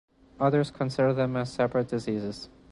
Others 0.39 0.71
consider 0.71 1.13
them 1.13 1.45
separate 1.45 1.89
diseases. 1.89 2.49